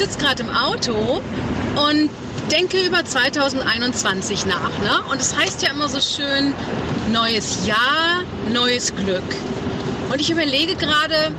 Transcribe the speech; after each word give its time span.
Sitze 0.00 0.18
gerade 0.18 0.42
im 0.42 0.48
Auto 0.48 1.20
und 1.76 2.10
denke 2.50 2.80
über 2.86 3.04
2021 3.04 4.46
nach. 4.46 4.70
Ne? 4.78 5.02
Und 5.10 5.20
es 5.20 5.36
heißt 5.36 5.60
ja 5.60 5.72
immer 5.72 5.90
so 5.90 6.00
schön, 6.00 6.54
neues 7.12 7.66
Jahr, 7.66 8.22
neues 8.50 8.96
Glück. 8.96 9.22
Und 10.10 10.18
ich 10.18 10.30
überlege 10.30 10.74
gerade, 10.74 11.32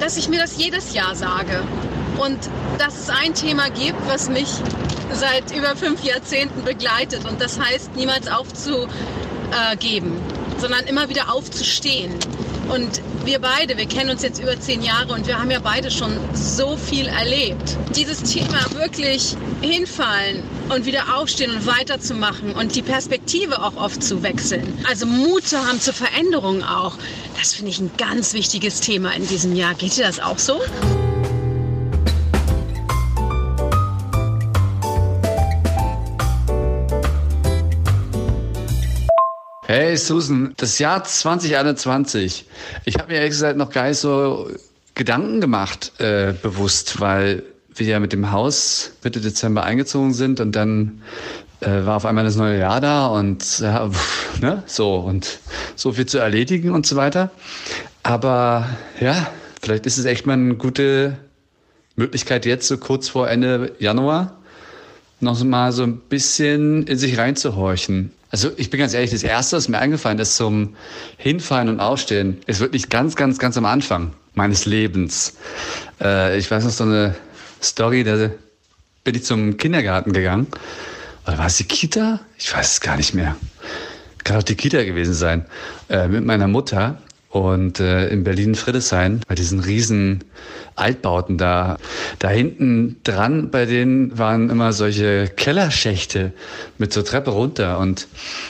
dass 0.00 0.16
ich 0.16 0.28
mir 0.28 0.40
das 0.40 0.56
jedes 0.56 0.94
Jahr 0.94 1.14
sage. 1.14 1.62
Und 2.18 2.38
dass 2.78 2.98
es 2.98 3.08
ein 3.08 3.34
Thema 3.34 3.70
gibt, 3.70 4.04
was 4.08 4.28
mich 4.28 4.48
seit 5.12 5.56
über 5.56 5.76
fünf 5.76 6.02
Jahrzehnten 6.02 6.64
begleitet. 6.64 7.24
Und 7.24 7.40
das 7.40 7.60
heißt, 7.60 7.94
niemals 7.94 8.26
aufzugeben, 8.26 10.20
sondern 10.58 10.86
immer 10.86 11.08
wieder 11.08 11.32
aufzustehen. 11.32 12.12
Und 12.68 13.00
wir 13.26 13.40
beide, 13.40 13.76
wir 13.76 13.86
kennen 13.86 14.10
uns 14.10 14.22
jetzt 14.22 14.40
über 14.40 14.58
zehn 14.58 14.82
Jahre 14.82 15.12
und 15.12 15.26
wir 15.26 15.38
haben 15.38 15.50
ja 15.50 15.58
beide 15.58 15.90
schon 15.90 16.12
so 16.32 16.76
viel 16.76 17.06
erlebt. 17.06 17.76
Dieses 17.94 18.22
Thema 18.22 18.64
wirklich 18.72 19.36
hinfallen 19.60 20.42
und 20.68 20.86
wieder 20.86 21.16
aufstehen 21.16 21.50
und 21.50 21.66
weiterzumachen 21.66 22.52
und 22.52 22.76
die 22.76 22.82
Perspektive 22.82 23.62
auch 23.62 23.76
oft 23.76 24.02
zu 24.02 24.22
wechseln. 24.22 24.78
Also 24.88 25.06
Mut 25.06 25.46
zu 25.46 25.58
haben 25.58 25.80
zur 25.80 25.94
Veränderung 25.94 26.62
auch. 26.62 26.96
Das 27.38 27.54
finde 27.54 27.72
ich 27.72 27.80
ein 27.80 27.90
ganz 27.98 28.32
wichtiges 28.32 28.80
Thema 28.80 29.10
in 29.14 29.26
diesem 29.26 29.56
Jahr. 29.56 29.74
Geht 29.74 29.96
dir 29.96 30.04
das 30.04 30.20
auch 30.20 30.38
so? 30.38 30.60
Hey 39.68 39.96
Susan, 39.96 40.54
das 40.58 40.78
Jahr 40.78 41.02
2021. 41.02 42.46
Ich 42.84 42.94
habe 42.98 43.08
mir 43.08 43.16
ehrlich 43.16 43.30
gesagt 43.30 43.58
noch 43.58 43.70
gar 43.70 43.88
nicht 43.88 43.98
so 43.98 44.48
Gedanken 44.94 45.40
gemacht, 45.40 45.90
äh, 45.98 46.34
bewusst, 46.40 47.00
weil 47.00 47.42
wir 47.74 47.84
ja 47.88 47.98
mit 47.98 48.12
dem 48.12 48.30
Haus 48.30 48.92
Mitte 49.02 49.20
Dezember 49.20 49.64
eingezogen 49.64 50.14
sind 50.14 50.38
und 50.38 50.52
dann 50.52 51.02
äh, 51.62 51.84
war 51.84 51.96
auf 51.96 52.06
einmal 52.06 52.22
das 52.22 52.36
neue 52.36 52.60
Jahr 52.60 52.80
da 52.80 53.08
und 53.08 53.58
ja, 53.58 53.90
pff, 53.90 54.40
ne, 54.40 54.62
so 54.66 54.98
und 54.98 55.40
so 55.74 55.90
viel 55.90 56.06
zu 56.06 56.18
erledigen 56.18 56.70
und 56.70 56.86
so 56.86 56.94
weiter. 56.94 57.32
Aber 58.04 58.68
ja, 59.00 59.26
vielleicht 59.60 59.84
ist 59.86 59.98
es 59.98 60.04
echt 60.04 60.26
mal 60.26 60.34
eine 60.34 60.54
gute 60.54 61.18
Möglichkeit 61.96 62.46
jetzt 62.46 62.68
so 62.68 62.78
kurz 62.78 63.08
vor 63.08 63.28
Ende 63.28 63.74
Januar 63.80 64.38
noch 65.20 65.42
mal 65.44 65.72
so 65.72 65.82
ein 65.82 65.98
bisschen 65.98 66.86
in 66.86 66.98
sich 66.98 67.18
reinzuhorchen. 67.18 68.12
Also 68.30 68.50
ich 68.56 68.70
bin 68.70 68.80
ganz 68.80 68.92
ehrlich, 68.92 69.10
das 69.10 69.22
Erste, 69.22 69.56
was 69.56 69.68
mir 69.68 69.78
eingefallen 69.78 70.18
ist 70.18 70.36
zum 70.36 70.76
Hinfallen 71.16 71.68
und 71.68 71.80
Aufstehen, 71.80 72.38
ist 72.46 72.60
wirklich 72.60 72.88
ganz, 72.88 73.16
ganz, 73.16 73.38
ganz 73.38 73.56
am 73.56 73.64
Anfang 73.64 74.12
meines 74.34 74.66
Lebens. 74.66 75.36
Äh, 76.00 76.38
ich 76.38 76.50
weiß 76.50 76.64
noch 76.64 76.70
so 76.70 76.84
eine 76.84 77.14
Story, 77.62 78.04
da 78.04 78.30
bin 79.04 79.14
ich 79.14 79.24
zum 79.24 79.56
Kindergarten 79.56 80.12
gegangen. 80.12 80.48
Oder 81.26 81.38
war 81.38 81.46
es 81.46 81.56
die 81.56 81.64
Kita? 81.64 82.20
Ich 82.36 82.54
weiß 82.54 82.72
es 82.72 82.80
gar 82.80 82.96
nicht 82.96 83.14
mehr. 83.14 83.36
Kann 84.24 84.36
auch 84.36 84.42
die 84.42 84.56
Kita 84.56 84.82
gewesen 84.84 85.14
sein. 85.14 85.46
Äh, 85.88 86.08
mit 86.08 86.24
meiner 86.24 86.48
Mutter 86.48 87.00
und 87.40 87.80
äh, 87.80 88.08
in 88.08 88.24
Berlin-Friedrichshain 88.24 89.20
bei 89.26 89.34
diesen 89.34 89.60
riesen 89.60 90.24
Altbauten 90.74 91.38
da. 91.38 91.78
Da 92.18 92.28
hinten 92.28 92.96
dran 93.04 93.50
bei 93.50 93.66
denen 93.66 94.18
waren 94.18 94.50
immer 94.50 94.72
solche 94.72 95.28
Kellerschächte 95.28 96.32
mit 96.78 96.92
so 96.92 97.02
Treppe 97.02 97.30
runter 97.30 97.78
und 97.78 98.08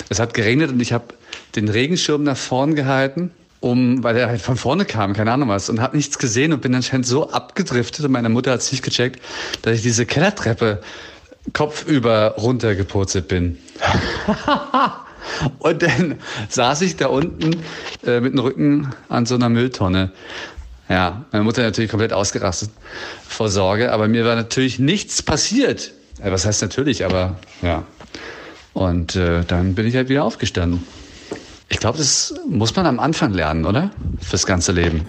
es 0.09 0.19
hat 0.19 0.35
geregnet 0.35 0.71
und 0.71 0.81
ich 0.81 0.93
habe 0.93 1.07
den 1.55 1.69
Regenschirm 1.69 2.23
nach 2.23 2.37
vorn 2.37 2.75
gehalten 2.75 3.31
um, 3.61 4.05
weil 4.05 4.17
er 4.17 4.29
halt 4.29 4.41
von 4.41 4.57
vorne 4.57 4.85
kam, 4.85 5.15
keine 5.15 5.33
Ahnung 5.33 5.49
was, 5.49 5.69
und 5.69 5.81
habe 5.81 5.97
nichts 5.97 6.19
gesehen 6.19 6.53
und 6.53 6.61
bin 6.61 6.75
anscheinend 6.75 7.07
so 7.07 7.31
abgedriftet 7.31 8.05
und 8.05 8.13
meine 8.13 8.29
Mutter 8.29 8.53
hat 8.53 8.61
es 8.61 8.71
nicht 8.71 8.85
gecheckt, 8.85 9.21
dass 9.63 9.77
ich 9.77 9.83
diese 9.83 10.07
Kellertreppe 10.07 10.81
kopfüber 11.53 12.35
runtergepurzelt 12.39 13.29
bin. 13.29 13.59
Und 15.59 15.82
dann 15.82 16.16
saß 16.48 16.82
ich 16.82 16.97
da 16.97 17.09
unten 17.09 17.62
äh, 18.04 18.20
mit 18.20 18.32
dem 18.32 18.38
Rücken 18.41 18.91
an 19.09 19.26
so 19.26 19.34
einer 19.34 19.48
Mülltonne. 19.48 20.12
Ja, 20.88 21.25
meine 21.32 21.44
Mutter 21.44 21.62
natürlich 21.62 21.91
komplett 21.91 22.12
ausgerastet 22.12 22.70
vor 23.28 23.48
Sorge, 23.48 23.92
aber 23.92 24.06
mir 24.06 24.25
war 24.25 24.37
natürlich 24.37 24.78
nichts 24.78 25.22
passiert. 25.22 25.92
Ja, 26.22 26.31
was 26.31 26.47
heißt 26.47 26.62
natürlich, 26.62 27.04
aber 27.04 27.37
ja. 27.62 27.84
Und 28.72 29.16
äh, 29.16 29.42
dann 29.44 29.75
bin 29.75 29.87
ich 29.87 29.97
halt 29.97 30.09
wieder 30.09 30.25
aufgestanden. 30.25 30.87
Ich 31.69 31.78
glaube, 31.78 31.98
das 31.98 32.34
muss 32.48 32.76
man 32.76 32.87
am 32.87 33.00
Anfang 33.00 33.32
lernen, 33.32 33.64
oder? 33.64 33.91
Fürs 34.20 34.47
ganze 34.47 34.72
Leben. 34.72 35.04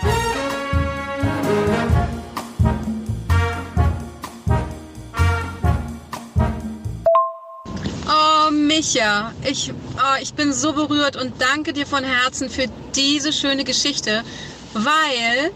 Micha, 8.78 9.32
ich, 9.44 9.74
oh, 9.96 10.22
ich 10.22 10.36
bin 10.36 10.54
so 10.54 10.72
berührt 10.72 11.16
und 11.16 11.34
danke 11.40 11.74
dir 11.74 11.88
von 11.88 12.04
Herzen 12.04 12.48
für 12.48 12.66
diese 12.96 13.34
schöne 13.34 13.64
Geschichte, 13.64 14.22
weil 14.76 15.50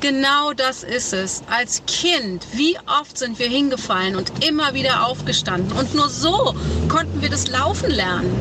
genau 0.00 0.54
das 0.54 0.82
ist 0.82 1.12
es. 1.12 1.42
Als 1.50 1.82
Kind, 1.86 2.46
wie 2.54 2.78
oft 2.86 3.18
sind 3.18 3.38
wir 3.38 3.46
hingefallen 3.46 4.16
und 4.16 4.42
immer 4.42 4.72
wieder 4.72 5.06
aufgestanden 5.06 5.76
und 5.76 5.94
nur 5.94 6.08
so 6.08 6.54
konnten 6.88 7.20
wir 7.20 7.28
das 7.28 7.48
Laufen 7.48 7.90
lernen. 7.90 8.32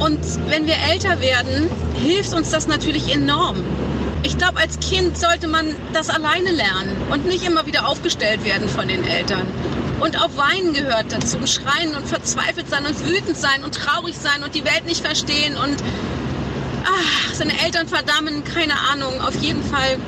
Und 0.00 0.20
wenn 0.50 0.66
wir 0.66 0.76
älter 0.90 1.18
werden, 1.22 1.70
hilft 1.94 2.34
uns 2.34 2.50
das 2.50 2.66
natürlich 2.66 3.10
enorm. 3.10 3.64
Ich 4.22 4.36
glaube, 4.36 4.58
als 4.58 4.78
Kind 4.80 5.16
sollte 5.16 5.48
man 5.48 5.74
das 5.92 6.10
alleine 6.10 6.50
lernen 6.50 6.96
und 7.10 7.26
nicht 7.26 7.46
immer 7.46 7.66
wieder 7.66 7.88
aufgestellt 7.88 8.44
werden 8.44 8.68
von 8.68 8.86
den 8.88 9.04
Eltern. 9.04 9.46
Und 10.00 10.20
auch 10.20 10.30
Weinen 10.36 10.72
gehört 10.72 11.12
dazu, 11.12 11.38
und 11.38 11.48
schreien 11.48 11.94
und 11.94 12.06
verzweifelt 12.06 12.68
sein 12.68 12.86
und 12.86 13.06
wütend 13.06 13.36
sein 13.36 13.64
und 13.64 13.74
traurig 13.74 14.16
sein 14.16 14.42
und 14.42 14.54
die 14.54 14.64
Welt 14.64 14.86
nicht 14.86 15.04
verstehen 15.04 15.56
und 15.56 15.76
ach, 16.84 17.34
seine 17.34 17.52
Eltern 17.64 17.88
verdammen, 17.88 18.44
keine 18.44 18.74
Ahnung. 18.92 19.20
Auf 19.20 19.34
jeden 19.42 19.62
Fall 19.62 19.98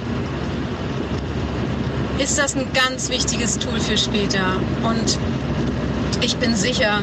ist 2.19 2.39
das 2.39 2.55
ein 2.55 2.67
ganz 2.73 3.09
wichtiges 3.09 3.59
Tool 3.59 3.81
für 3.81 3.97
später. 3.97 4.61
Und 4.83 5.19
ich 6.21 6.37
bin 6.37 6.55
sicher, 6.55 7.03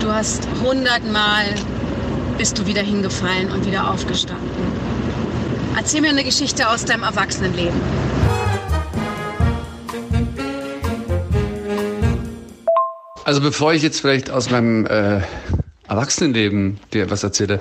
du 0.00 0.12
hast 0.12 0.46
hundertmal 0.62 1.44
bist 2.38 2.58
du 2.58 2.66
wieder 2.66 2.82
hingefallen 2.82 3.50
und 3.50 3.66
wieder 3.66 3.90
aufgestanden. 3.90 4.71
Erzähl 5.76 6.00
mir 6.02 6.10
eine 6.10 6.24
Geschichte 6.24 6.68
aus 6.68 6.84
deinem 6.84 7.02
Erwachsenenleben. 7.02 7.80
Also 13.24 13.40
bevor 13.40 13.72
ich 13.72 13.82
jetzt 13.82 14.00
vielleicht 14.00 14.30
aus 14.30 14.50
meinem 14.50 14.84
äh, 14.86 15.20
Erwachsenenleben 15.88 16.78
dir 16.92 17.10
was 17.10 17.22
erzähle, 17.22 17.60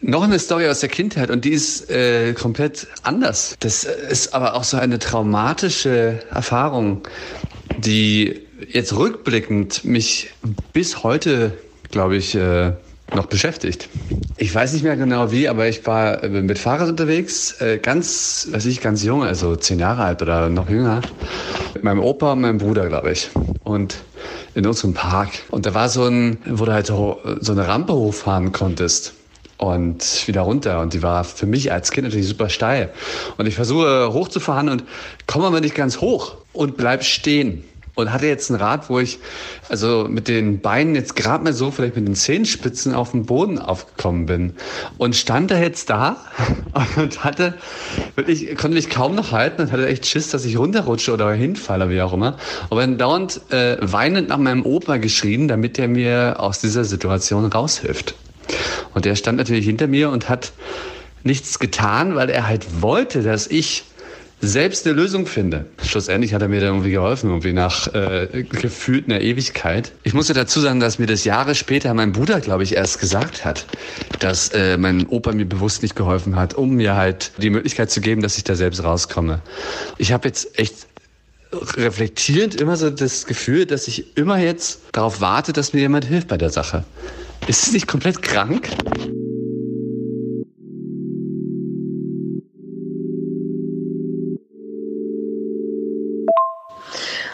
noch 0.00 0.22
eine 0.22 0.38
Story 0.38 0.68
aus 0.68 0.80
der 0.80 0.88
Kindheit 0.88 1.30
und 1.30 1.44
die 1.44 1.52
ist 1.52 1.90
äh, 1.90 2.34
komplett 2.34 2.86
anders. 3.02 3.56
Das 3.60 3.84
ist 3.84 4.34
aber 4.34 4.54
auch 4.54 4.64
so 4.64 4.76
eine 4.76 4.98
traumatische 4.98 6.20
Erfahrung, 6.30 7.02
die 7.78 8.40
jetzt 8.68 8.94
rückblickend 8.94 9.84
mich 9.84 10.30
bis 10.72 11.02
heute, 11.02 11.56
glaube 11.90 12.16
ich, 12.16 12.34
äh, 12.34 12.72
noch 13.14 13.26
beschäftigt. 13.26 13.88
Ich 14.36 14.54
weiß 14.54 14.72
nicht 14.72 14.82
mehr 14.82 14.96
genau 14.96 15.30
wie, 15.32 15.48
aber 15.48 15.68
ich 15.68 15.86
war 15.86 16.22
äh, 16.22 16.28
mit 16.28 16.58
Fahrrad 16.58 16.88
unterwegs, 16.88 17.60
äh, 17.60 17.78
ganz, 17.78 18.48
weiß 18.50 18.66
ich, 18.66 18.80
ganz 18.80 19.04
jung, 19.04 19.22
also 19.22 19.56
zehn 19.56 19.78
Jahre 19.78 20.04
alt 20.04 20.22
oder 20.22 20.48
noch 20.48 20.68
jünger, 20.68 21.00
mit 21.74 21.84
meinem 21.84 22.00
Opa 22.00 22.32
und 22.32 22.40
meinem 22.40 22.58
Bruder, 22.58 22.88
glaube 22.88 23.12
ich. 23.12 23.30
Und 23.64 23.96
in 24.54 24.66
unserem 24.66 24.94
Park. 24.94 25.30
Und 25.50 25.66
da 25.66 25.74
war 25.74 25.88
so 25.88 26.04
ein, 26.04 26.38
wo 26.46 26.64
du 26.64 26.72
halt 26.72 26.86
so, 26.86 27.20
eine 27.48 27.68
Rampe 27.68 27.92
hochfahren 27.92 28.52
konntest. 28.52 29.14
und 29.58 30.26
wieder 30.26 30.40
runter. 30.40 30.80
Und 30.80 30.94
die 30.94 31.02
war 31.02 31.24
für 31.24 31.46
mich 31.46 31.70
als 31.70 31.90
Kind 31.90 32.06
natürlich 32.06 32.28
super 32.28 32.48
steil. 32.48 32.90
Und 33.36 33.46
ich 33.46 33.54
versuche 33.54 34.12
hochzufahren 34.12 34.68
und 34.68 34.84
komme 35.26 35.46
aber 35.46 35.60
nicht 35.60 35.74
ganz 35.74 36.00
hoch 36.00 36.36
und 36.52 36.76
bleib 36.76 37.04
stehen 37.04 37.64
und 38.00 38.12
hatte 38.12 38.26
jetzt 38.26 38.50
ein 38.50 38.56
Rad, 38.56 38.90
wo 38.90 38.98
ich 38.98 39.18
also 39.68 40.06
mit 40.08 40.28
den 40.28 40.60
Beinen 40.60 40.94
jetzt 40.94 41.16
gerade 41.16 41.44
mal 41.44 41.52
so 41.52 41.70
vielleicht 41.70 41.96
mit 41.96 42.06
den 42.06 42.14
Zehenspitzen 42.14 42.94
auf 42.94 43.12
den 43.12 43.26
Boden 43.26 43.58
aufgekommen 43.58 44.26
bin 44.26 44.54
und 44.98 45.16
stand 45.16 45.50
da 45.50 45.58
jetzt 45.58 45.90
da 45.90 46.16
und 46.96 47.24
hatte 47.24 47.54
wirklich 48.16 48.48
konnte 48.56 48.76
mich 48.76 48.90
kaum 48.90 49.14
noch 49.14 49.32
halten 49.32 49.62
und 49.62 49.72
hatte 49.72 49.86
echt 49.86 50.06
Schiss, 50.06 50.30
dass 50.30 50.44
ich 50.44 50.58
runterrutsche 50.58 51.12
oder 51.12 51.30
hinfalle, 51.32 51.90
wie 51.90 52.02
auch 52.02 52.12
immer. 52.12 52.36
Aber 52.70 52.80
dann 52.80 52.98
dauernd 52.98 53.40
äh, 53.50 53.76
weinend 53.80 54.28
nach 54.28 54.38
meinem 54.38 54.64
Opa 54.64 54.96
geschrien, 54.96 55.48
damit 55.48 55.78
er 55.78 55.88
mir 55.88 56.36
aus 56.38 56.60
dieser 56.60 56.84
Situation 56.84 57.44
raushilft. 57.46 58.14
Und 58.94 59.04
der 59.04 59.16
stand 59.16 59.38
natürlich 59.38 59.66
hinter 59.66 59.86
mir 59.86 60.10
und 60.10 60.28
hat 60.28 60.52
nichts 61.22 61.58
getan, 61.58 62.14
weil 62.14 62.30
er 62.30 62.46
halt 62.46 62.82
wollte, 62.82 63.22
dass 63.22 63.46
ich 63.46 63.84
selbst 64.40 64.86
eine 64.86 64.96
Lösung 64.96 65.26
finde. 65.26 65.66
Schlussendlich 65.82 66.32
hat 66.32 66.42
er 66.42 66.48
mir 66.48 66.60
dann 66.60 66.70
irgendwie 66.70 66.92
geholfen, 66.92 67.28
irgendwie 67.28 67.52
nach 67.52 67.92
äh, 67.94 68.44
gefühlt 68.48 69.06
einer 69.06 69.20
Ewigkeit. 69.20 69.92
Ich 70.02 70.14
muss 70.14 70.28
ja 70.28 70.34
dazu 70.34 70.60
sagen, 70.60 70.80
dass 70.80 70.98
mir 70.98 71.06
das 71.06 71.24
Jahre 71.24 71.54
später 71.54 71.92
mein 71.94 72.12
Bruder, 72.12 72.40
glaube 72.40 72.62
ich, 72.62 72.74
erst 72.74 73.00
gesagt 73.00 73.44
hat, 73.44 73.66
dass 74.18 74.48
äh, 74.50 74.78
mein 74.78 75.06
Opa 75.06 75.32
mir 75.32 75.46
bewusst 75.46 75.82
nicht 75.82 75.94
geholfen 75.94 76.36
hat, 76.36 76.54
um 76.54 76.76
mir 76.76 76.96
halt 76.96 77.32
die 77.38 77.50
Möglichkeit 77.50 77.90
zu 77.90 78.00
geben, 78.00 78.22
dass 78.22 78.38
ich 78.38 78.44
da 78.44 78.54
selbst 78.54 78.82
rauskomme. 78.82 79.42
Ich 79.98 80.12
habe 80.12 80.28
jetzt 80.28 80.58
echt 80.58 80.86
reflektierend 81.52 82.60
immer 82.60 82.76
so 82.76 82.90
das 82.90 83.26
Gefühl, 83.26 83.66
dass 83.66 83.88
ich 83.88 84.16
immer 84.16 84.38
jetzt 84.38 84.80
darauf 84.92 85.20
warte, 85.20 85.52
dass 85.52 85.72
mir 85.72 85.80
jemand 85.80 86.04
hilft 86.04 86.28
bei 86.28 86.38
der 86.38 86.50
Sache. 86.50 86.84
Ist 87.46 87.66
es 87.66 87.72
nicht 87.72 87.86
komplett 87.86 88.22
krank? 88.22 88.68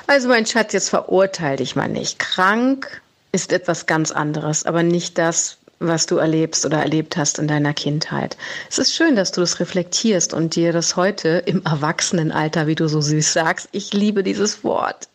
Also 0.06 0.28
mein 0.28 0.46
Schatz, 0.46 0.72
jetzt 0.72 0.90
verurteile 0.90 1.56
dich 1.56 1.74
mal 1.74 1.88
nicht. 1.88 2.18
Krank 2.18 3.02
ist 3.32 3.52
etwas 3.52 3.86
ganz 3.86 4.12
anderes, 4.12 4.64
aber 4.64 4.82
nicht 4.82 5.18
das, 5.18 5.58
was 5.78 6.06
du 6.06 6.16
erlebst 6.16 6.64
oder 6.64 6.78
erlebt 6.78 7.16
hast 7.16 7.38
in 7.38 7.48
deiner 7.48 7.74
Kindheit. 7.74 8.36
Es 8.70 8.78
ist 8.78 8.94
schön, 8.94 9.16
dass 9.16 9.32
du 9.32 9.40
das 9.40 9.60
reflektierst 9.60 10.32
und 10.32 10.54
dir 10.54 10.72
das 10.72 10.96
heute 10.96 11.42
im 11.44 11.62
Erwachsenenalter, 11.64 12.66
wie 12.66 12.74
du 12.76 12.88
so 12.88 13.00
süß 13.00 13.32
sagst, 13.32 13.68
ich 13.72 13.92
liebe 13.92 14.22
dieses 14.22 14.64
Wort, 14.64 15.08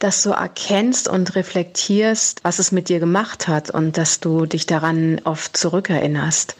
dass 0.00 0.22
du 0.22 0.30
erkennst 0.30 1.08
und 1.08 1.34
reflektierst, 1.36 2.40
was 2.42 2.58
es 2.58 2.72
mit 2.72 2.88
dir 2.88 3.00
gemacht 3.00 3.48
hat 3.48 3.70
und 3.70 3.96
dass 3.96 4.20
du 4.20 4.46
dich 4.46 4.66
daran 4.66 5.20
oft 5.24 5.56
zurückerinnerst. 5.56 6.56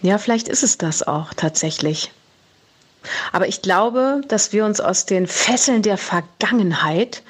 Ja, 0.00 0.16
vielleicht 0.18 0.48
ist 0.48 0.62
es 0.62 0.78
das 0.78 1.02
auch 1.02 1.34
tatsächlich. 1.34 2.12
Aber 3.32 3.48
ich 3.48 3.62
glaube, 3.62 4.20
dass 4.28 4.52
wir 4.52 4.64
uns 4.64 4.80
aus 4.80 5.06
den 5.06 5.26
Fesseln 5.26 5.82
der 5.82 5.98
Vergangenheit 5.98 7.22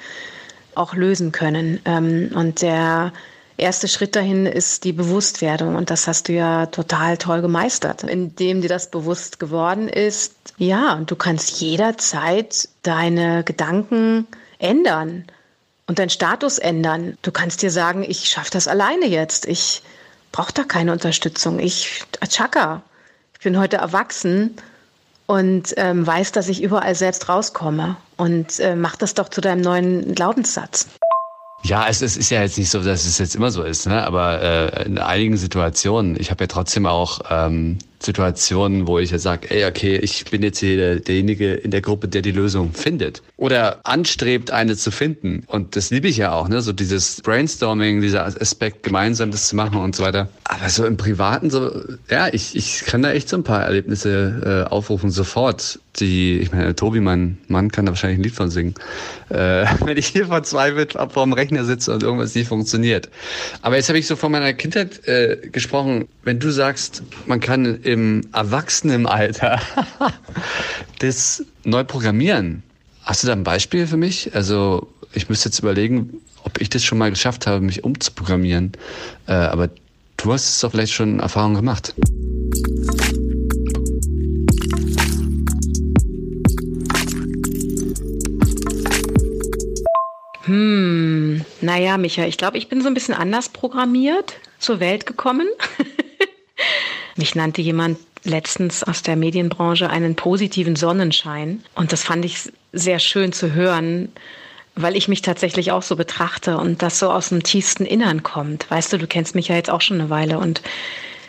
auch 0.75 0.93
lösen 0.93 1.31
können. 1.31 1.79
Ähm, 1.85 2.31
und 2.33 2.61
der 2.61 3.13
erste 3.57 3.87
Schritt 3.87 4.15
dahin 4.15 4.45
ist 4.45 4.83
die 4.83 4.93
Bewusstwerdung. 4.93 5.75
Und 5.75 5.89
das 5.89 6.07
hast 6.07 6.27
du 6.27 6.33
ja 6.33 6.65
total 6.67 7.17
toll 7.17 7.41
gemeistert, 7.41 8.03
indem 8.03 8.61
dir 8.61 8.69
das 8.69 8.89
bewusst 8.89 9.39
geworden 9.39 9.87
ist. 9.87 10.33
Ja, 10.57 10.93
und 10.93 11.09
du 11.11 11.15
kannst 11.15 11.61
jederzeit 11.61 12.67
deine 12.83 13.43
Gedanken 13.43 14.27
ändern 14.59 15.25
und 15.87 15.99
deinen 15.99 16.09
Status 16.09 16.57
ändern. 16.57 17.17
Du 17.21 17.31
kannst 17.31 17.61
dir 17.61 17.71
sagen, 17.71 18.03
ich 18.07 18.29
schaffe 18.29 18.51
das 18.51 18.67
alleine 18.67 19.07
jetzt. 19.07 19.45
Ich 19.45 19.83
brauche 20.31 20.53
da 20.53 20.63
keine 20.63 20.91
Unterstützung. 20.91 21.59
Ich, 21.59 22.03
Chaka, 22.27 22.81
ich 23.33 23.39
bin 23.39 23.59
heute 23.59 23.77
erwachsen 23.77 24.55
und 25.33 25.73
ähm, 25.77 26.05
weiß, 26.05 26.31
dass 26.31 26.47
ich 26.47 26.61
überall 26.61 26.93
selbst 26.93 27.27
rauskomme. 27.27 27.97
Und 28.17 28.59
äh, 28.59 28.75
mach 28.75 28.95
das 28.95 29.15
doch 29.15 29.29
zu 29.29 29.41
deinem 29.41 29.61
neuen 29.61 30.13
Glaubenssatz. 30.13 30.87
Ja, 31.63 31.87
es, 31.89 32.03
es 32.03 32.17
ist 32.17 32.29
ja 32.29 32.43
jetzt 32.43 32.59
nicht 32.59 32.69
so, 32.69 32.83
dass 32.83 33.05
es 33.05 33.17
jetzt 33.17 33.35
immer 33.35 33.49
so 33.49 33.63
ist, 33.63 33.87
ne? 33.87 34.05
aber 34.05 34.41
äh, 34.41 34.85
in 34.85 34.99
einigen 34.99 35.35
Situationen, 35.37 36.19
ich 36.19 36.29
habe 36.29 36.43
ja 36.43 36.47
trotzdem 36.47 36.85
auch 36.85 37.21
ähm, 37.31 37.79
Situationen, 38.03 38.87
wo 38.87 38.99
ich 38.99 39.11
ja 39.11 39.19
sage, 39.19 39.49
ey, 39.49 39.65
okay, 39.65 39.95
ich 39.97 40.25
bin 40.25 40.43
jetzt 40.43 40.59
hier 40.59 40.77
der, 40.77 40.95
derjenige 40.99 41.53
in 41.53 41.71
der 41.71 41.81
Gruppe, 41.81 42.07
der 42.07 42.21
die 42.21 42.31
Lösung 42.31 42.73
findet 42.73 43.21
oder 43.43 43.81
anstrebt, 43.83 44.51
eine 44.51 44.77
zu 44.77 44.89
finden. 44.89 45.43
Und 45.47 45.75
das 45.75 45.89
liebe 45.89 46.07
ich 46.07 46.15
ja 46.15 46.31
auch, 46.31 46.47
ne? 46.47 46.61
so 46.61 46.71
dieses 46.71 47.21
Brainstorming, 47.21 48.01
dieser 48.01 48.25
Aspekt, 48.25 48.83
gemeinsam 48.83 49.31
das 49.31 49.49
zu 49.49 49.57
machen 49.57 49.79
und 49.79 49.95
so 49.95 50.03
weiter. 50.03 50.29
Aber 50.45 50.69
so 50.69 50.85
im 50.85 50.95
Privaten, 50.95 51.49
so, 51.49 51.69
ja, 52.09 52.27
ich, 52.31 52.55
ich 52.55 52.85
kann 52.85 53.01
da 53.01 53.11
echt 53.11 53.27
so 53.27 53.35
ein 53.35 53.43
paar 53.43 53.63
Erlebnisse 53.63 54.65
äh, 54.69 54.71
aufrufen 54.71 55.11
sofort. 55.11 55.79
Die, 55.99 56.39
ich 56.39 56.51
meine, 56.51 56.73
Tobi, 56.73 57.01
mein 57.01 57.37
Mann, 57.49 57.69
kann 57.69 57.85
da 57.85 57.91
wahrscheinlich 57.91 58.19
ein 58.19 58.23
Lied 58.23 58.33
von 58.33 58.49
singen. 58.49 58.73
Äh, 59.29 59.65
wenn 59.85 59.97
ich 59.97 60.07
hier 60.07 60.27
verzweifelt 60.27 60.93
vor 60.93 61.23
dem 61.23 61.33
Rechner 61.33 61.65
sitze 61.65 61.93
und 61.93 62.01
irgendwas 62.01 62.33
nicht 62.35 62.47
funktioniert. 62.47 63.09
Aber 63.61 63.75
jetzt 63.75 63.89
habe 63.89 63.99
ich 63.99 64.07
so 64.07 64.15
von 64.15 64.31
meiner 64.31 64.53
Kindheit 64.53 65.07
äh, 65.07 65.37
gesprochen. 65.51 66.07
Wenn 66.23 66.39
du 66.39 66.49
sagst, 66.49 67.03
man 67.27 67.41
kann 67.41 67.83
im 67.93 68.21
Erwachsenenalter 68.33 69.61
das 70.99 71.45
neu 71.63 71.83
programmieren, 71.83 72.63
hast 73.03 73.23
du 73.23 73.27
da 73.27 73.33
ein 73.33 73.43
Beispiel 73.43 73.87
für 73.87 73.97
mich? 73.97 74.35
Also 74.35 74.87
ich 75.13 75.29
müsste 75.29 75.49
jetzt 75.49 75.59
überlegen, 75.59 76.21
ob 76.43 76.59
ich 76.59 76.69
das 76.69 76.83
schon 76.83 76.97
mal 76.97 77.11
geschafft 77.11 77.47
habe, 77.47 77.61
mich 77.61 77.83
umzuprogrammieren. 77.83 78.71
Äh, 79.27 79.33
aber 79.33 79.69
du 80.17 80.33
hast 80.33 80.49
es 80.49 80.59
doch 80.59 80.71
vielleicht 80.71 80.93
schon 80.93 81.19
Erfahrung 81.19 81.53
gemacht. 81.53 81.93
Hm, 90.45 91.45
naja, 91.61 91.97
Micha, 91.97 92.25
ich 92.25 92.37
glaube, 92.37 92.57
ich 92.57 92.67
bin 92.67 92.81
so 92.81 92.87
ein 92.87 92.93
bisschen 92.93 93.13
anders 93.13 93.49
programmiert 93.49 94.33
zur 94.59 94.79
Welt 94.79 95.05
gekommen. 95.05 95.47
Mich 97.15 97.35
nannte 97.35 97.61
jemand 97.61 97.99
letztens 98.23 98.83
aus 98.83 99.03
der 99.03 99.15
Medienbranche 99.15 99.89
einen 99.89 100.15
positiven 100.15 100.75
Sonnenschein. 100.75 101.63
Und 101.75 101.91
das 101.91 102.03
fand 102.03 102.25
ich 102.25 102.51
sehr 102.71 102.99
schön 102.99 103.33
zu 103.33 103.53
hören, 103.53 104.11
weil 104.75 104.95
ich 104.95 105.07
mich 105.07 105.21
tatsächlich 105.21 105.71
auch 105.71 105.83
so 105.83 105.95
betrachte 105.95 106.57
und 106.57 106.81
das 106.81 106.99
so 106.99 107.11
aus 107.11 107.29
dem 107.29 107.43
tiefsten 107.43 107.85
Innern 107.85 108.23
kommt. 108.23 108.69
Weißt 108.71 108.91
du, 108.91 108.97
du 108.97 109.07
kennst 109.07 109.35
mich 109.35 109.49
ja 109.49 109.55
jetzt 109.55 109.69
auch 109.69 109.81
schon 109.81 109.99
eine 109.99 110.09
Weile 110.09 110.39
und 110.39 110.61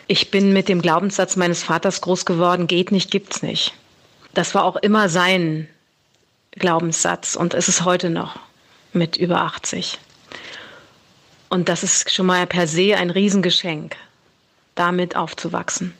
ich 0.07 0.31
bin 0.31 0.53
mit 0.53 0.69
dem 0.69 0.81
Glaubenssatz 0.81 1.35
meines 1.35 1.63
Vaters 1.63 2.01
groß 2.01 2.25
geworden, 2.25 2.67
geht 2.67 2.91
nicht, 2.91 3.11
gibt's 3.11 3.41
nicht. 3.41 3.73
Das 4.33 4.55
war 4.55 4.63
auch 4.63 4.75
immer 4.75 5.09
sein 5.09 5.67
Glaubenssatz 6.51 7.35
und 7.35 7.53
es 7.53 7.67
ist 7.67 7.85
heute 7.85 8.09
noch 8.09 8.39
mit 8.93 9.17
über 9.17 9.41
80. 9.41 9.99
Und 11.49 11.69
das 11.69 11.83
ist 11.83 12.11
schon 12.11 12.25
mal 12.25 12.47
per 12.47 12.67
se 12.67 12.97
ein 12.97 13.09
Riesengeschenk 13.09 13.95
damit 14.75 15.15
aufzuwachsen. 15.15 15.93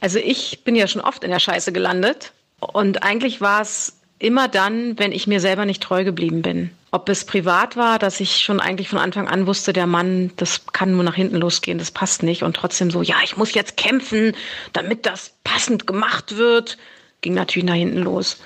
Also 0.00 0.18
ich 0.18 0.64
bin 0.64 0.74
ja 0.74 0.86
schon 0.86 1.00
oft 1.00 1.24
in 1.24 1.30
der 1.30 1.38
Scheiße 1.38 1.72
gelandet 1.72 2.32
und 2.58 3.02
eigentlich 3.02 3.40
war 3.40 3.62
es 3.62 3.96
immer 4.18 4.48
dann, 4.48 4.98
wenn 4.98 5.12
ich 5.12 5.26
mir 5.26 5.40
selber 5.40 5.66
nicht 5.66 5.82
treu 5.82 6.04
geblieben 6.04 6.42
bin. 6.42 6.70
Ob 6.90 7.08
es 7.08 7.24
privat 7.24 7.76
war, 7.76 7.98
dass 7.98 8.20
ich 8.20 8.38
schon 8.38 8.60
eigentlich 8.60 8.88
von 8.88 8.98
Anfang 8.98 9.28
an 9.28 9.46
wusste, 9.46 9.72
der 9.72 9.86
Mann, 9.86 10.30
das 10.36 10.66
kann 10.72 10.92
nur 10.92 11.02
nach 11.02 11.14
hinten 11.14 11.36
losgehen, 11.36 11.78
das 11.78 11.90
passt 11.90 12.22
nicht 12.22 12.42
und 12.42 12.56
trotzdem 12.56 12.90
so, 12.90 13.02
ja, 13.02 13.16
ich 13.24 13.36
muss 13.36 13.52
jetzt 13.54 13.76
kämpfen, 13.76 14.34
damit 14.72 15.06
das 15.06 15.32
passend 15.42 15.86
gemacht 15.86 16.36
wird, 16.36 16.78
ging 17.20 17.34
natürlich 17.34 17.66
nach 17.66 17.74
hinten 17.74 18.02
los. 18.02 18.38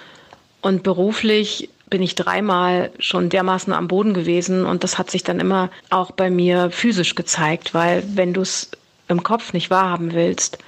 Und 0.63 0.83
beruflich 0.83 1.69
bin 1.91 2.03
ich 2.03 2.15
dreimal 2.15 2.91
schon 2.99 3.29
dermaßen 3.29 3.73
am 3.73 3.89
Boden 3.89 4.15
gewesen 4.15 4.67
und 4.67 4.85
das 4.85 4.99
hat 4.99 5.11
sich 5.11 5.25
dann 5.25 5.41
immer 5.41 5.71
auch 5.91 6.11
bei 6.11 6.31
mir 6.31 6.71
physisch 6.71 7.15
gezeigt, 7.15 7.75
weil 7.75 8.03
wenn 8.15 8.33
du 8.33 8.43
es 8.43 8.71
im 9.09 9.23
Kopf 9.23 9.53
nicht 9.53 9.71
wahrhaben 9.71 10.13
willst 10.13 10.59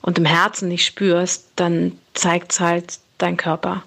und 0.00 0.18
im 0.18 0.24
Herzen 0.24 0.68
nicht 0.68 0.84
spürst, 0.84 1.48
dann 1.56 1.92
zeigt 2.14 2.52
es 2.52 2.60
halt 2.60 2.98
dein 3.18 3.36
Körper. 3.36 3.82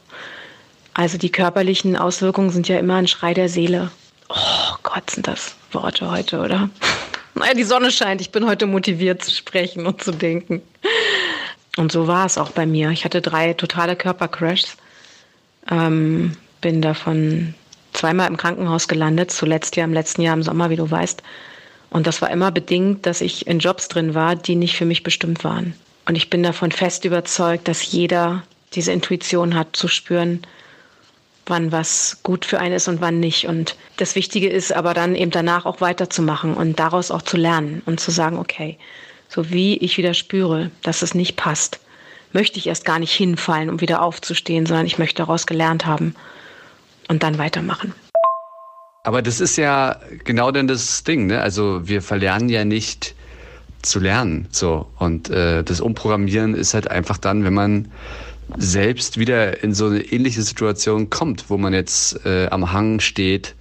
Also 0.94 1.18
die 1.18 1.32
körperlichen 1.32 1.98
Auswirkungen 1.98 2.52
sind 2.52 2.68
ja 2.68 2.80
immer 2.80 2.96
ein 2.96 3.08
Schrei 3.08 3.34
der 3.34 3.50
Seele. 3.50 3.92
Oh 4.30 4.76
Gott, 4.84 5.10
sind 5.10 5.28
das 5.28 5.56
Worte 5.72 6.10
heute, 6.10 6.40
oder? 6.40 6.70
Naja, 7.38 7.54
die 7.54 7.66
Sonne 7.66 7.92
scheint. 7.92 8.22
Ich 8.22 8.32
bin 8.32 8.48
heute 8.48 8.66
motiviert 8.66 9.22
zu 9.22 9.30
sprechen 9.30 9.86
und 9.86 10.02
zu 10.02 10.12
denken. 10.12 10.62
Und 11.76 11.92
so 11.92 12.08
war 12.08 12.26
es 12.26 12.38
auch 12.38 12.52
bei 12.52 12.66
mir. 12.66 12.92
Ich 12.92 13.04
hatte 13.04 13.22
drei 13.22 13.52
totale 13.52 13.98
Körpercrashs. 13.98 14.78
Ähm, 15.70 16.38
bin 16.62 16.82
davon 16.82 17.54
zweimal 17.92 18.30
im 18.30 18.38
Krankenhaus 18.38 18.88
gelandet, 18.88 19.32
zuletzt 19.32 19.76
ja 19.76 19.84
im 19.84 19.92
letzten 19.92 20.22
Jahr 20.22 20.34
im 20.34 20.44
Sommer, 20.44 20.70
wie 20.70 20.78
du 20.78 20.90
weißt. 20.90 21.22
Und 21.90 22.08
das 22.08 22.22
war 22.22 22.30
immer 22.30 22.52
bedingt, 22.52 23.06
dass 23.06 23.22
ich 23.22 23.48
in 23.48 23.60
Jobs 23.60 23.88
drin 23.88 24.14
war, 24.14 24.36
die 24.36 24.56
nicht 24.56 24.76
für 24.76 24.86
mich 24.86 25.04
bestimmt 25.04 25.44
waren. 25.44 25.74
Und 26.08 26.16
ich 26.16 26.30
bin 26.30 26.44
davon 26.44 26.72
fest 26.72 27.06
überzeugt, 27.06 27.68
dass 27.68 27.92
jeder 27.92 28.44
diese 28.74 28.92
Intuition 28.92 29.56
hat, 29.56 29.76
zu 29.76 29.88
spüren, 29.88 30.42
wann 31.46 31.72
was 31.72 32.20
gut 32.24 32.46
für 32.46 32.60
einen 32.60 32.76
ist 32.76 32.88
und 32.88 33.02
wann 33.02 33.20
nicht. 33.20 33.48
Und 33.48 33.76
das 33.98 34.16
Wichtige 34.16 34.50
ist 34.50 34.74
aber 34.74 34.94
dann 34.94 35.16
eben 35.16 35.32
danach 35.32 35.66
auch 35.66 35.82
weiterzumachen 35.82 36.54
und 36.54 36.80
daraus 36.80 37.12
auch 37.12 37.22
zu 37.22 37.38
lernen 37.38 37.82
und 37.86 38.00
zu 38.00 38.12
sagen, 38.12 38.38
okay, 38.38 38.78
So 39.30 39.50
wie 39.52 39.78
ich 39.78 39.98
wieder 39.98 40.14
spüre, 40.14 40.72
dass 40.84 41.02
es 41.02 41.14
nicht 41.14 41.36
passt, 41.36 41.80
möchte 42.32 42.58
ich 42.58 42.68
erst 42.68 42.86
gar 42.86 43.00
nicht 43.00 43.14
hinfallen, 43.14 43.70
um 43.70 43.82
wieder 43.82 44.02
aufzustehen, 44.02 44.66
sondern 44.66 44.86
ich 44.86 44.98
möchte 44.98 45.18
daraus 45.18 45.48
gelernt 45.48 45.86
haben 45.86 46.16
und 47.08 47.24
dann 47.24 47.38
weitermachen. 47.38 47.94
Aber 49.06 49.22
das 49.22 49.40
ist 49.40 49.56
ja 49.56 50.00
genau 50.24 50.50
denn 50.50 50.68
das 50.68 51.04
Ding, 51.04 51.28
ne? 51.28 51.40
Also 51.40 51.88
wir 51.88 52.02
verlernen 52.02 52.50
ja 52.50 52.66
nicht 52.66 53.14
zu 53.84 54.00
lernen. 54.00 54.48
So. 54.50 54.88
Und 54.98 55.30
äh, 55.30 55.64
das 55.64 55.80
Umprogrammieren 55.80 56.56
ist 56.56 56.74
halt 56.74 56.90
einfach 56.90 57.20
dann, 57.20 57.44
wenn 57.44 57.54
man 57.54 57.90
selbst 58.58 59.20
wieder 59.20 59.64
in 59.64 59.76
so 59.76 59.86
eine 59.86 60.02
ähnliche 60.02 60.42
Situation 60.42 61.12
kommt, 61.12 61.52
wo 61.52 61.58
man 61.58 61.72
jetzt 61.72 62.26
äh, 62.26 62.48
am 62.48 62.74
Hang 62.74 63.00
steht, 63.00 63.54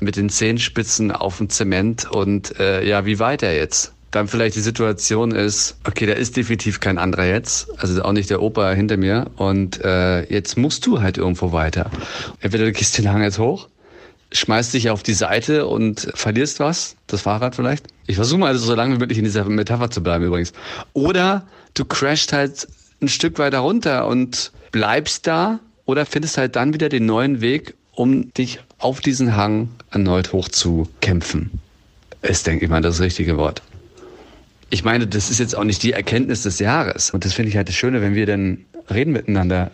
mit 0.00 0.16
den 0.16 0.30
Zehenspitzen 0.30 1.12
auf 1.12 1.36
dem 1.36 1.50
Zement 1.50 2.10
und 2.10 2.58
äh, 2.58 2.82
ja, 2.88 3.04
wie 3.04 3.18
weiter 3.18 3.52
jetzt? 3.52 3.92
Dann 4.12 4.28
vielleicht 4.28 4.56
die 4.56 4.60
Situation 4.60 5.32
ist, 5.32 5.76
okay, 5.86 6.06
da 6.06 6.14
ist 6.14 6.38
definitiv 6.38 6.80
kein 6.80 6.96
anderer 6.96 7.26
jetzt, 7.26 7.68
also 7.78 8.02
auch 8.02 8.12
nicht 8.12 8.30
der 8.30 8.40
Opa 8.40 8.70
hinter 8.70 8.96
mir 8.96 9.26
und 9.36 9.84
äh, 9.84 10.22
jetzt 10.32 10.56
musst 10.56 10.86
du 10.86 11.02
halt 11.02 11.18
irgendwo 11.18 11.52
weiter. 11.52 11.90
Entweder 12.40 12.64
du 12.64 12.72
gehst 12.72 12.96
den 12.96 13.10
Hang 13.12 13.22
jetzt 13.22 13.38
hoch 13.38 13.68
schmeißt 14.32 14.74
dich 14.74 14.90
auf 14.90 15.02
die 15.02 15.14
Seite 15.14 15.66
und 15.66 16.10
verlierst 16.14 16.60
was, 16.60 16.96
das 17.06 17.22
Fahrrad 17.22 17.54
vielleicht. 17.54 17.86
Ich 18.06 18.16
versuche 18.16 18.40
mal 18.40 18.48
also 18.48 18.64
so 18.64 18.74
lange 18.74 18.94
wie 18.94 18.98
möglich 18.98 19.18
in 19.18 19.24
dieser 19.24 19.44
Metapher 19.44 19.90
zu 19.90 20.02
bleiben 20.02 20.24
übrigens. 20.24 20.52
Oder 20.92 21.46
du 21.74 21.84
crashst 21.84 22.32
halt 22.32 22.68
ein 23.00 23.08
Stück 23.08 23.38
weiter 23.38 23.60
runter 23.60 24.06
und 24.06 24.52
bleibst 24.72 25.26
da 25.26 25.60
oder 25.86 26.04
findest 26.04 26.36
halt 26.36 26.56
dann 26.56 26.74
wieder 26.74 26.88
den 26.88 27.06
neuen 27.06 27.40
Weg, 27.40 27.74
um 27.92 28.32
dich 28.34 28.60
auf 28.78 29.00
diesen 29.00 29.36
Hang 29.36 29.70
erneut 29.90 30.32
hochzukämpfen. 30.32 31.50
Ist, 32.22 32.46
denke 32.46 32.64
ich 32.64 32.70
mal, 32.70 32.82
das 32.82 33.00
richtige 33.00 33.36
Wort. 33.38 33.62
Ich 34.70 34.84
meine, 34.84 35.06
das 35.06 35.30
ist 35.30 35.38
jetzt 35.38 35.56
auch 35.56 35.64
nicht 35.64 35.82
die 35.82 35.92
Erkenntnis 35.92 36.42
des 36.42 36.58
Jahres. 36.58 37.10
Und 37.10 37.24
das 37.24 37.32
finde 37.32 37.48
ich 37.48 37.56
halt 37.56 37.68
das 37.68 37.74
Schöne, 37.74 38.02
wenn 38.02 38.14
wir 38.14 38.26
dann 38.26 38.66
reden 38.90 39.12
miteinander 39.12 39.70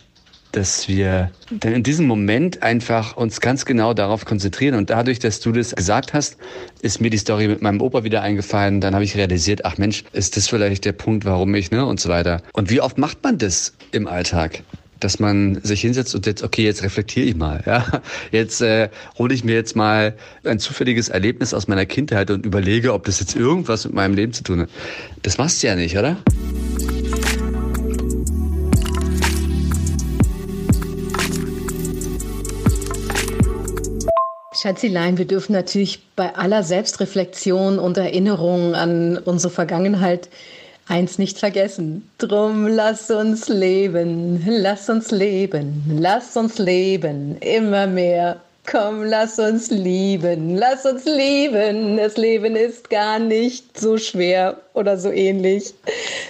dass 0.54 0.88
wir 0.88 1.30
dann 1.50 1.72
in 1.72 1.82
diesem 1.82 2.06
Moment 2.06 2.62
einfach 2.62 3.16
uns 3.16 3.40
ganz 3.40 3.64
genau 3.64 3.92
darauf 3.92 4.24
konzentrieren. 4.24 4.76
Und 4.76 4.90
dadurch, 4.90 5.18
dass 5.18 5.40
du 5.40 5.50
das 5.50 5.74
gesagt 5.74 6.14
hast, 6.14 6.36
ist 6.80 7.00
mir 7.00 7.10
die 7.10 7.18
Story 7.18 7.48
mit 7.48 7.60
meinem 7.60 7.80
Opa 7.80 8.04
wieder 8.04 8.22
eingefallen. 8.22 8.80
Dann 8.80 8.94
habe 8.94 9.04
ich 9.04 9.16
realisiert, 9.16 9.64
ach 9.64 9.78
Mensch, 9.78 10.04
ist 10.12 10.36
das 10.36 10.48
vielleicht 10.48 10.84
der 10.84 10.92
Punkt, 10.92 11.24
warum 11.24 11.54
ich, 11.54 11.70
ne, 11.70 11.84
und 11.84 11.98
so 11.98 12.08
weiter. 12.08 12.40
Und 12.52 12.70
wie 12.70 12.80
oft 12.80 12.98
macht 12.98 13.22
man 13.22 13.38
das 13.38 13.74
im 13.92 14.06
Alltag? 14.06 14.62
dass 15.00 15.18
man 15.18 15.60
sich 15.62 15.82
hinsetzt 15.82 16.14
und 16.14 16.24
jetzt, 16.24 16.42
okay, 16.42 16.64
jetzt 16.64 16.82
reflektiere 16.82 17.26
ich 17.26 17.36
mal. 17.36 17.62
Ja? 17.66 18.00
Jetzt 18.30 18.62
äh, 18.62 18.88
hole 19.18 19.34
ich 19.34 19.44
mir 19.44 19.54
jetzt 19.54 19.76
mal 19.76 20.14
ein 20.44 20.58
zufälliges 20.58 21.10
Erlebnis 21.10 21.52
aus 21.52 21.68
meiner 21.68 21.84
Kindheit 21.84 22.30
und 22.30 22.46
überlege, 22.46 22.94
ob 22.94 23.04
das 23.04 23.20
jetzt 23.20 23.36
irgendwas 23.36 23.84
mit 23.84 23.92
meinem 23.92 24.14
Leben 24.14 24.32
zu 24.32 24.44
tun 24.44 24.62
hat. 24.62 24.70
Das 25.20 25.36
machst 25.36 25.62
du 25.62 25.66
ja 25.66 25.74
nicht, 25.74 25.98
oder? 25.98 26.16
Schatzilein, 34.64 35.18
wir 35.18 35.26
dürfen 35.26 35.52
natürlich 35.52 36.00
bei 36.16 36.34
aller 36.36 36.62
Selbstreflexion 36.62 37.78
und 37.78 37.98
Erinnerung 37.98 38.74
an 38.74 39.18
unsere 39.18 39.52
Vergangenheit 39.52 40.30
eins 40.88 41.18
nicht 41.18 41.38
vergessen. 41.38 42.08
Drum 42.16 42.66
lass 42.66 43.10
uns 43.10 43.50
leben, 43.50 44.42
lass 44.48 44.88
uns 44.88 45.10
leben, 45.10 45.98
lass 46.00 46.34
uns 46.38 46.56
leben, 46.56 47.36
immer 47.40 47.86
mehr. 47.86 48.40
Komm, 48.64 49.04
lass 49.04 49.38
uns 49.38 49.70
lieben, 49.70 50.56
lass 50.56 50.86
uns 50.86 51.04
lieben. 51.04 51.98
Das 51.98 52.16
Leben 52.16 52.56
ist 52.56 52.88
gar 52.88 53.18
nicht 53.18 53.78
so 53.78 53.98
schwer 53.98 54.56
oder 54.72 54.96
so 54.96 55.10
ähnlich. 55.10 55.74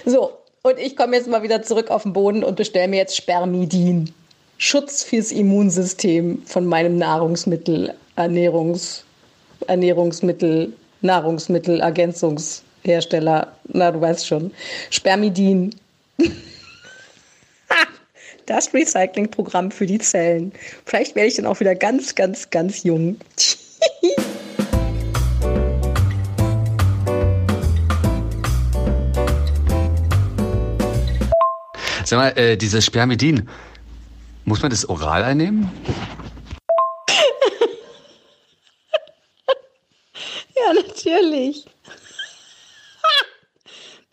So, 0.05 0.31
und 0.61 0.77
ich 0.77 0.97
komme 0.97 1.15
jetzt 1.15 1.29
mal 1.29 1.41
wieder 1.41 1.63
zurück 1.63 1.89
auf 1.89 2.03
den 2.03 2.11
Boden 2.11 2.43
und 2.43 2.57
bestelle 2.57 2.89
mir 2.89 2.97
jetzt 2.97 3.15
Spermidin. 3.15 4.13
Schutz 4.57 5.03
fürs 5.03 5.31
Immunsystem 5.31 6.43
von 6.45 6.65
meinem 6.65 6.97
Nahrungsmittel 6.97 7.93
Ernährungs, 8.15 9.03
Ernährungsmittel, 9.67 10.73
Nahrungsmittelergänzungshersteller, 11.01 13.55
na 13.67 13.91
du 13.91 14.01
weißt 14.01 14.27
schon, 14.27 14.51
Spermidin. 14.89 15.75
Das 18.47 18.71
Recyclingprogramm 18.75 19.71
für 19.71 19.87
die 19.87 19.97
Zellen. 19.97 20.51
Vielleicht 20.85 21.15
werde 21.15 21.29
ich 21.29 21.35
dann 21.35 21.47
auch 21.47 21.59
wieder 21.59 21.73
ganz, 21.73 22.13
ganz, 22.13 22.47
ganz 22.51 22.83
jung. 22.83 23.17
Sag 32.05 32.19
mal, 32.19 32.37
äh, 32.37 32.55
dieses 32.55 32.85
Spermidin, 32.85 33.49
muss 34.43 34.61
man 34.61 34.69
das 34.69 34.87
oral 34.87 35.23
einnehmen? 35.23 35.71
Ja, 40.59 40.73
natürlich. 40.73 41.65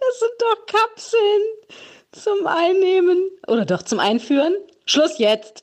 Das 0.04 0.18
sind 0.18 0.32
doch 0.40 0.66
Kapseln 0.66 1.42
zum 2.10 2.44
Einnehmen 2.48 3.30
oder 3.46 3.64
doch 3.64 3.84
zum 3.84 4.00
Einführen. 4.00 4.56
Schluss 4.84 5.18
jetzt. 5.18 5.62